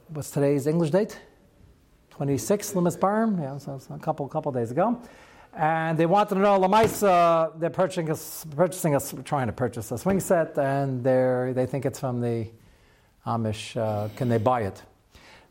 [0.10, 1.20] what's today's English date?
[2.12, 5.02] 26, Limas Barm, yeah, so, so a couple couple days ago.
[5.54, 8.16] And they wanted to know, Lamaisa, they're purchasing a,
[8.56, 12.48] purchasing a, trying to purchase a swing set, and they they think it's from the
[13.26, 13.76] Amish.
[13.76, 14.82] Uh, can they buy it?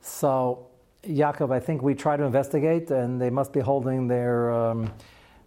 [0.00, 0.69] So
[1.04, 4.92] Yaakov, I think we try to investigate, and they must be holding their um,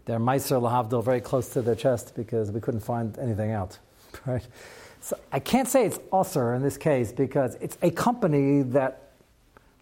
[0.06, 3.78] their Meiser Lahavdil very close to their chest because we couldn't find anything out.
[4.28, 4.46] Right?
[5.02, 9.12] So I can't say it's usher in this case because it's a company that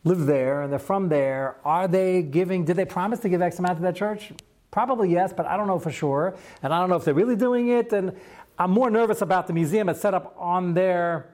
[0.04, 1.58] live there and they're from there.
[1.66, 2.64] Are they giving?
[2.64, 4.32] Did they promise to give X amount to that church?
[4.72, 7.36] Probably yes, but I don't know for sure, and I don't know if they're really
[7.36, 7.92] doing it.
[7.92, 8.18] And
[8.58, 11.30] I'm more nervous about the museum that's set up on their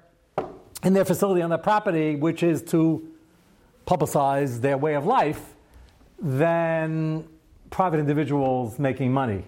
[0.84, 3.08] in their facility on their property, which is to
[3.88, 5.56] publicize their way of life,
[6.19, 7.28] than
[7.69, 9.43] private individuals making money.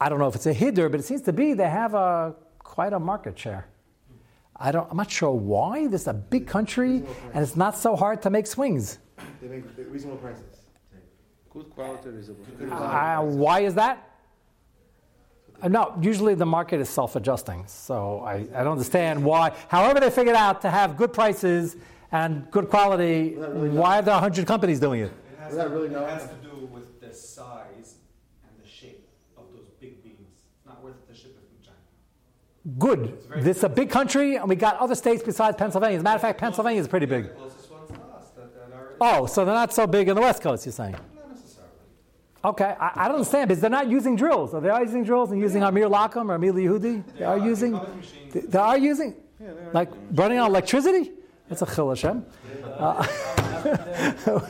[0.00, 2.34] I don't know if it's a hiddur, but it seems to be they have a
[2.58, 3.66] quite a market share.
[4.58, 5.86] I don't, I'm not sure why.
[5.86, 7.02] This is a big country,
[7.34, 8.98] and it's not so hard to make swings.
[9.42, 10.44] They make reasonable prices.
[11.50, 12.44] Good quality, reasonable.
[12.72, 14.10] Uh, why is that?
[15.62, 17.66] Uh, no, usually the market is self adjusting.
[17.66, 19.52] So I, I don't understand why.
[19.68, 21.76] However, they figured out to have good prices
[22.12, 25.12] and good quality, really why are there 100 companies doing it?
[25.32, 27.96] It has, to, really it has to do with the size
[28.44, 30.18] and the shape of those big beams.
[30.32, 32.78] It's not worth it to ship it from China.
[32.78, 33.44] Good.
[33.44, 35.96] This is a big country, and we got other states besides Pennsylvania.
[35.96, 37.34] As a matter of fact, Pennsylvania is pretty big.
[37.36, 40.22] Closest ones to us that, that are Oh, so they're not so big in the
[40.22, 40.92] West Coast, you're saying?
[40.92, 41.70] not necessarily.
[42.44, 44.54] Okay, I, I don't understand because they're not using drills.
[44.54, 47.04] Are they are using drills and using Amir Lakham or Amir Yehudi?
[47.18, 47.72] They are using.
[47.72, 48.34] They come with machines.
[48.34, 49.14] They, they are using,
[49.72, 51.10] like running on electricity.
[51.48, 52.24] That's a chil Hashem.
[52.64, 53.06] Uh,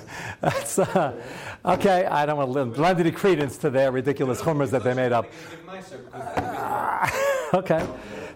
[0.42, 1.12] uh,
[1.64, 2.06] okay.
[2.06, 5.26] I don't want to lend, any credence to their ridiculous humors that they made up.
[5.66, 5.94] Because
[7.54, 7.86] okay.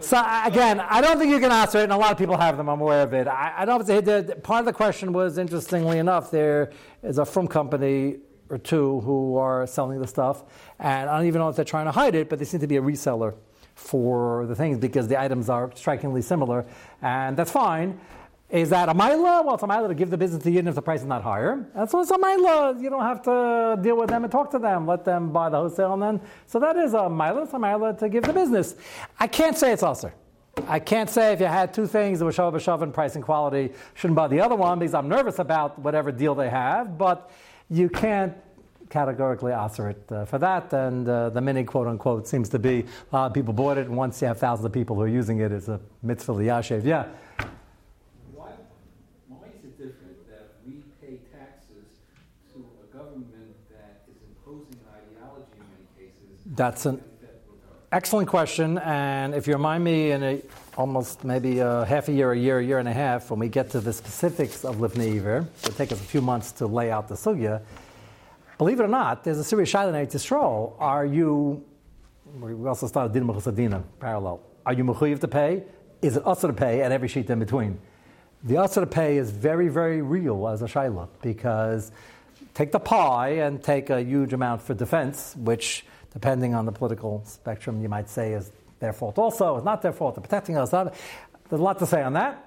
[0.00, 2.36] So uh, again, I don't think you can answer it, and a lot of people
[2.36, 2.68] have them.
[2.68, 3.28] I'm aware of it.
[3.28, 4.40] I, I don't if it's.
[4.42, 8.16] Part of the question was, interestingly enough, there is a from company
[8.48, 10.44] or two who are selling the stuff,
[10.78, 12.66] and I don't even know if they're trying to hide it, but they seem to
[12.66, 13.34] be a reseller
[13.74, 16.66] for the things because the items are strikingly similar,
[17.00, 18.00] and that's fine.
[18.50, 19.42] Is that a mila?
[19.44, 21.22] Well, it's a mila to give the business to you if the price is not
[21.22, 21.64] higher.
[21.74, 22.76] And so it's a mila.
[22.80, 24.86] You don't have to deal with them and talk to them.
[24.88, 26.20] Let them buy the wholesale and then.
[26.46, 27.44] So that is a mila.
[27.44, 28.74] It's a mila to give the business.
[29.20, 30.12] I can't say it's usher.
[30.66, 33.24] I can't say if you had two things that were shava b'shava in price and
[33.24, 36.98] quality shouldn't buy the other one because I'm nervous about whatever deal they have.
[36.98, 37.30] But
[37.70, 38.34] you can't
[38.88, 40.72] categorically answer it uh, for that.
[40.72, 42.80] And uh, the mini quote unquote seems to be
[43.12, 43.86] a lot of people bought it.
[43.86, 46.84] And once you have thousands of people who are using it, it's a mitzvah liyashev.
[46.84, 47.06] Yeah.
[49.30, 51.86] Why, is it different that we pay taxes
[52.52, 53.30] to a government
[53.70, 56.42] that is imposing an ideology in many cases?
[56.56, 58.78] That's an that with our excellent question.
[58.78, 60.42] And if you remind me in a,
[60.76, 63.48] almost maybe a half a year, a year, a year and a half, when we
[63.48, 66.90] get to the specifics of Livnei Iver, it'll take us a few months to lay
[66.90, 67.62] out the sugya.
[68.58, 70.74] Believe it or not, there's a serious shaila in Yisrael.
[70.80, 71.64] Are you,
[72.40, 74.40] we also started din parallel.
[74.66, 75.62] Are you mechuyev to pay?
[76.02, 77.78] Is it usher to pay at every sheet in between?
[78.42, 81.92] The usher to pay is very, very real as a shaila because
[82.54, 87.22] take the pie and take a huge amount for defense, which, depending on the political
[87.26, 90.72] spectrum, you might say is their fault also, it's not their fault, they're protecting us.
[90.72, 90.94] Not,
[91.50, 92.46] there's a lot to say on that.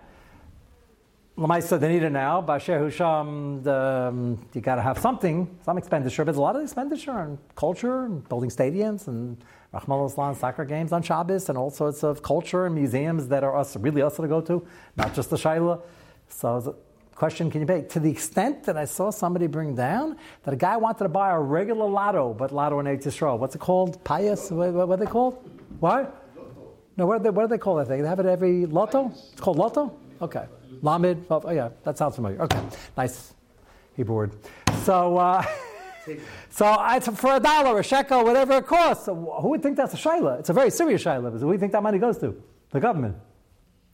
[1.38, 2.42] Lamaisa, they need it now.
[2.42, 6.56] Basher Husham, the, um, you got to have something, some expenditure, but there's a lot
[6.56, 9.38] of expenditure on culture and building stadiums and
[9.74, 13.58] Rahman Islam soccer games on Shabbos and all sorts of culture and museums that are
[13.58, 15.82] us really us to go to, not just the Shaila.
[16.30, 16.76] So, the
[17.16, 17.82] question can you pay?
[17.82, 21.32] To the extent that I saw somebody bring down that a guy wanted to buy
[21.32, 23.40] a regular lotto, but lotto in Eretz Yisrael.
[23.40, 24.04] What's it called?
[24.04, 24.52] Pious?
[24.52, 25.50] What, what, what are they called?
[25.80, 26.20] What?
[26.96, 28.04] No, what do they, what do they call that thing?
[28.04, 29.10] They have it every lotto?
[29.10, 29.98] It's called lotto?
[30.22, 30.46] Okay.
[30.84, 31.26] Lamed?
[31.30, 32.42] Oh, yeah, that sounds familiar.
[32.44, 32.62] Okay,
[32.96, 33.34] nice
[33.96, 34.32] Hebrew word.
[34.84, 35.44] So, uh,
[36.50, 39.06] so it's for a dollar, a shekel, whatever it costs.
[39.06, 40.40] Who would think that's a shaila?
[40.40, 41.32] It's a very serious shaila.
[41.32, 42.42] Who do you think that money goes to?
[42.72, 43.16] The government.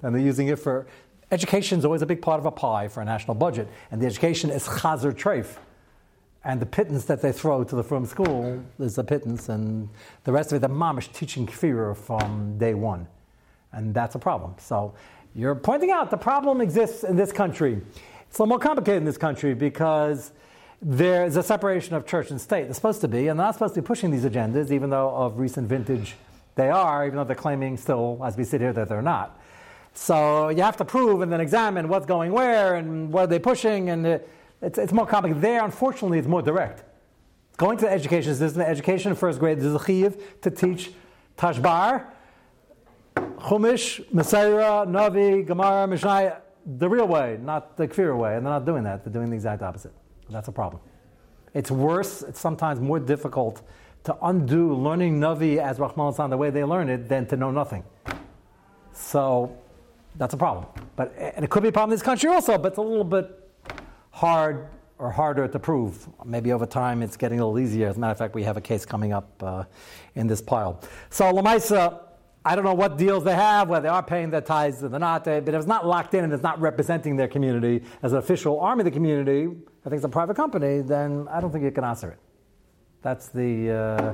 [0.01, 0.87] And they're using it for
[1.31, 4.05] education is always a big part of a pie for a national budget, and the
[4.05, 5.57] education is chazer treif.
[6.43, 9.89] And the pittance that they throw to the from school is a pittance, and
[10.23, 13.07] the rest of it, the mom is teaching kfir from day one.
[13.73, 14.55] And that's a problem.
[14.57, 14.93] So
[15.35, 17.81] you're pointing out the problem exists in this country.
[18.27, 20.31] It's a little more complicated in this country because
[20.81, 22.63] there's a separation of church and state.
[22.63, 25.09] They're supposed to be, and they're not supposed to be pushing these agendas, even though
[25.09, 26.15] of recent vintage
[26.55, 29.39] they are, even though they're claiming still, as we sit here, that they're not.
[29.93, 33.39] So you have to prove and then examine what's going where and what are they
[33.39, 34.29] pushing, and it,
[34.61, 35.41] it's, it's more complicated.
[35.41, 36.83] There, unfortunately, it's more direct.
[37.57, 40.91] Going to the education system, the education first grade, there's a chiyuv to teach
[41.37, 42.05] Tashbar,
[43.15, 48.35] Chumash, Messiah, Navi, Gemara, Mishnah, the real way, not the kfir way.
[48.35, 49.03] And they're not doing that.
[49.03, 49.93] They're doing the exact opposite.
[50.29, 50.81] That's a problem.
[51.53, 53.61] It's worse, it's sometimes more difficult
[54.03, 57.51] to undo learning Navi as Rahman Hassan the way they learn it than to know
[57.51, 57.83] nothing.
[58.93, 59.57] So
[60.15, 60.65] that's a problem.
[60.95, 63.03] But and it could be a problem in this country also, but it's a little
[63.03, 63.49] bit
[64.11, 64.67] hard
[64.99, 66.07] or harder to prove.
[66.25, 67.87] Maybe over time it's getting a little easier.
[67.87, 69.63] As a matter of fact, we have a case coming up uh,
[70.15, 70.81] in this pile.
[71.09, 72.01] So Lamaisa,
[72.43, 74.99] I don't know what deals they have, whether they are paying their tithes or they're
[74.99, 78.17] not, but if it's not locked in and it's not representing their community as an
[78.17, 79.49] official arm of the community,
[79.89, 82.19] I think it's a private company, then I don't think you can answer it.
[83.01, 84.13] That's the, uh,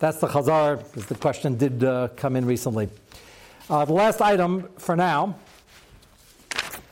[0.00, 2.88] that's the chazar, because the question did uh, come in recently.
[3.70, 5.36] Uh, the last item for now,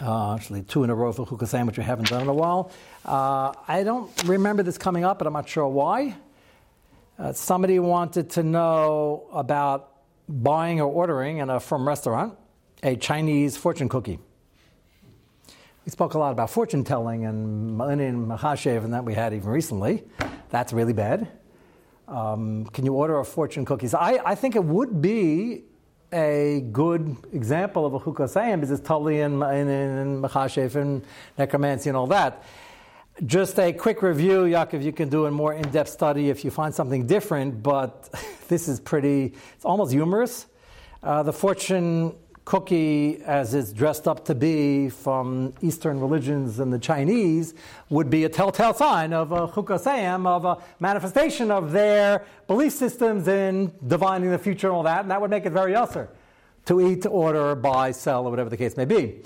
[0.00, 2.70] uh, actually two in a row for Chukasayim, which we haven't done in a while.
[3.04, 6.14] Uh, I don't remember this coming up, but I'm not sure why.
[7.18, 9.90] Uh, somebody wanted to know about
[10.28, 12.38] buying or ordering in a from restaurant
[12.84, 14.20] a Chinese fortune cookie.
[15.86, 19.48] We spoke a lot about fortune telling and Ma'anin Mahashev and that we had even
[19.48, 20.04] recently.
[20.50, 21.26] That's really bad.
[22.06, 23.94] Um, can you order a fortune cookies?
[23.94, 25.64] I, I think it would be
[26.12, 31.02] a good example of a chukasayim because it's totally in, in, in and
[31.38, 32.42] necromancy and all that.
[33.24, 36.50] Just a quick review, Yaakov, you can do a more in depth study if you
[36.50, 38.10] find something different, but
[38.48, 40.46] this is pretty, it's almost humorous.
[41.02, 42.14] Uh, the fortune
[42.50, 47.54] cookie, as it's dressed up to be from Eastern religions and the Chinese,
[47.90, 53.28] would be a telltale sign of a chukasayim, of a manifestation of their belief systems
[53.28, 56.08] in divining the future and all that, and that would make it very assur
[56.64, 59.20] to eat, order, buy, sell, or whatever the case may be.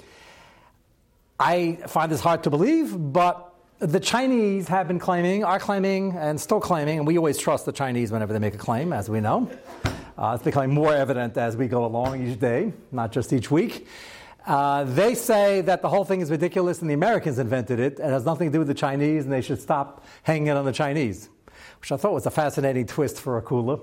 [1.40, 6.38] I find this hard to believe, but the Chinese have been claiming, are claiming, and
[6.38, 9.22] still claiming, and we always trust the Chinese whenever they make a claim, as we
[9.22, 9.50] know.
[10.16, 13.88] Uh, it's becoming more evident as we go along each day, not just each week.
[14.46, 17.98] Uh, they say that the whole thing is ridiculous and the Americans invented it.
[17.98, 20.72] It has nothing to do with the Chinese and they should stop hanging on the
[20.72, 21.30] Chinese,
[21.80, 23.80] which I thought was a fascinating twist for Akula.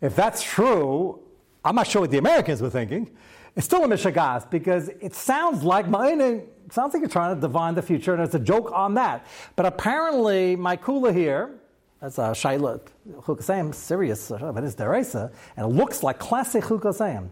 [0.00, 1.20] If that's true,
[1.64, 3.10] I'm not sure what the Americans were thinking.
[3.56, 7.74] It's still a mishagas because it sounds like Ma'ina, sounds like you're trying to divine
[7.74, 9.26] the future and it's a joke on that.
[9.56, 11.58] But apparently, my kula here,
[12.02, 12.80] that's a shayla
[13.20, 17.28] chukasayim, serious, but it's deraisa, and it looks like classic chukasayim.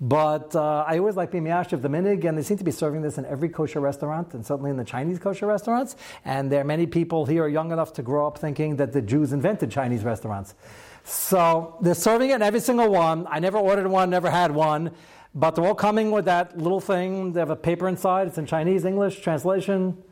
[0.00, 3.02] But uh, I always like being of the minig, and they seem to be serving
[3.02, 5.94] this in every kosher restaurant, and certainly in the Chinese kosher restaurants.
[6.24, 9.32] And there are many people here young enough to grow up thinking that the Jews
[9.32, 10.56] invented Chinese restaurants.
[11.04, 13.24] So they're serving it in every single one.
[13.30, 14.90] I never ordered one, never had one,
[15.32, 17.34] but they're all coming with that little thing.
[17.34, 18.26] They have a paper inside.
[18.26, 20.02] It's in Chinese, English translation.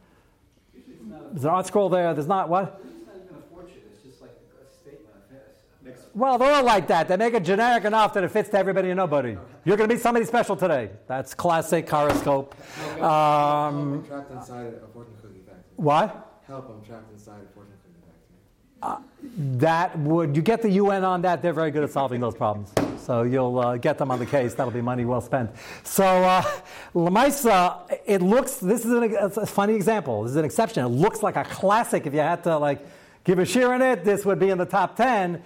[1.32, 2.14] There's an ArtScroll there.
[2.14, 2.82] There's not what?
[6.16, 7.08] Well, they're all like that.
[7.08, 9.36] They make it generic enough that it fits to everybody and nobody.
[9.66, 10.88] You're going to meet somebody special today.
[11.06, 12.54] That's classic horoscope.
[13.02, 15.62] Um, trapped inside a fortune cookie factory.
[15.76, 16.40] what?
[16.46, 18.82] Help, I'm trapped inside a fortune cookie factory.
[18.82, 18.96] Uh,
[19.58, 22.72] that would, you get the UN on that, they're very good at solving those problems.
[22.98, 24.54] So you'll uh, get them on the case.
[24.54, 25.50] That'll be money well spent.
[25.84, 26.42] So, uh,
[26.94, 30.22] Lamaisa, it looks, this is an, a funny example.
[30.22, 30.82] This is an exception.
[30.82, 32.06] It looks like a classic.
[32.06, 32.86] If you had to, like,
[33.22, 35.42] give a share in it, this would be in the top 10.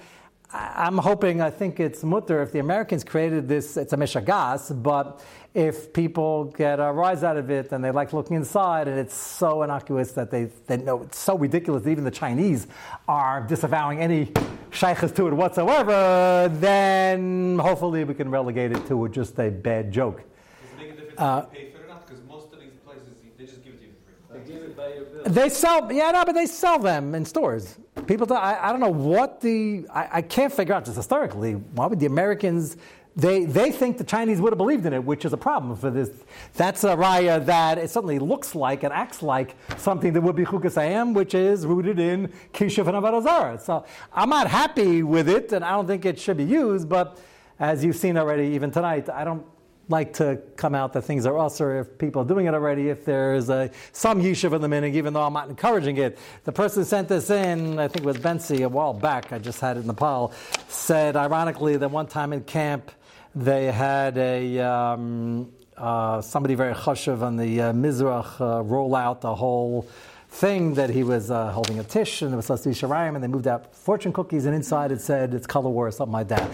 [0.53, 5.25] I'm hoping, I think it's mutter if the Americans created this, it's a mishagas, but
[5.55, 9.15] if people get a rise out of it and they like looking inside and it's
[9.15, 12.67] so innocuous that they, they know it's so ridiculous that even the Chinese
[13.07, 14.27] are disavowing any
[14.73, 20.17] shaychus to it whatsoever, then hopefully we can relegate it to just a bad joke.
[20.17, 22.07] Does it make a difference uh, if you pay for it or not?
[22.09, 23.09] Because most of these places,
[23.39, 24.41] they just give it to you for free.
[24.41, 25.33] They give it by your bill.
[25.33, 27.79] They sell, yeah, no, but they sell them in stores.
[28.07, 31.87] People, I, I don't know what the, I, I can't figure out just historically, why
[31.87, 32.77] would the Americans,
[33.17, 35.91] they, they think the Chinese would have believed in it, which is a problem for
[35.91, 36.11] this.
[36.55, 40.45] That's a raya that it certainly looks like and acts like something that would be
[40.45, 45.65] chukasayim, which is rooted in kishuf and avodah So I'm not happy with it, and
[45.65, 46.89] I don't think it should be used.
[46.89, 47.19] But
[47.59, 49.45] as you've seen already, even tonight, I don't
[49.91, 52.89] like to come out that things are us or if people are doing it already,
[52.89, 56.19] if there's a, some yishuv in the minig, even though I'm not encouraging it.
[56.45, 59.61] The person sent this in, I think it was Bensi a while back, I just
[59.61, 60.33] had it in the pile,
[60.69, 62.91] said ironically that one time in camp
[63.35, 69.21] they had a um, uh, somebody very chashuv on the uh, Mizrach uh, roll out
[69.21, 69.89] the whole
[70.31, 73.25] thing that he was uh, holding a tish and it was supposed to Shirayim and
[73.25, 76.29] they moved out fortune cookies and inside it said it's color war or something like
[76.29, 76.49] that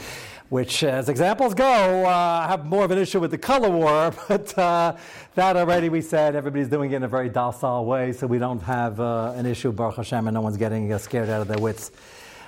[0.49, 4.13] which, as examples go, uh, I have more of an issue with the color war,
[4.29, 4.97] but uh,
[5.35, 8.63] that already we said everybody's doing it in a very docile way, so we don't
[8.63, 11.59] have uh, an issue, Baruch Hashem, and no one's getting uh, scared out of their
[11.59, 11.91] wits.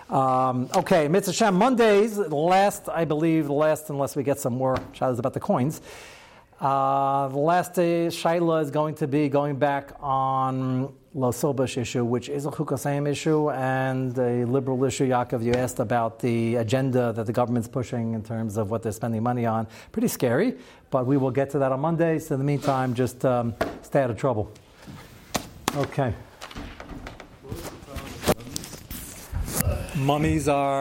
[0.08, 5.18] Um, okay, Mitzvah Hashem, Mondays, last, I believe, last, unless we get some more shadows
[5.18, 5.82] about the coins.
[6.60, 12.04] Uh, the last day, Shaila is going to be going back on Lo Silbash issue,
[12.04, 15.08] which is a Chukasayim issue and a liberal issue.
[15.08, 18.92] Yaakov, you asked about the agenda that the government's pushing in terms of what they're
[18.92, 19.66] spending money on.
[19.90, 20.56] Pretty scary,
[20.90, 22.18] but we will get to that on Monday.
[22.18, 24.52] So in the meantime, just um, stay out of trouble.
[25.76, 26.12] Okay.
[29.96, 30.78] Mummies are.